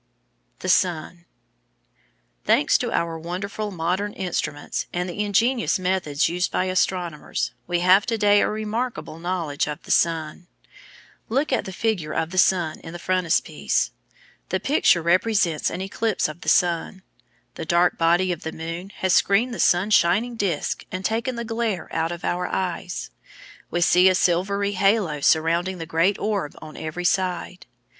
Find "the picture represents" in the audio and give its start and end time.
14.49-15.69